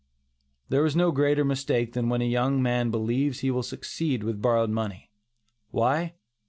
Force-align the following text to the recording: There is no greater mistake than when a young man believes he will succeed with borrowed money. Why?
There 0.69 0.83
is 0.83 0.95
no 0.95 1.11
greater 1.11 1.45
mistake 1.45 1.93
than 1.93 2.09
when 2.09 2.23
a 2.23 2.25
young 2.25 2.59
man 2.59 2.89
believes 2.89 3.41
he 3.41 3.51
will 3.51 3.61
succeed 3.61 4.23
with 4.23 4.41
borrowed 4.41 4.71
money. 4.71 5.11
Why? 5.69 6.15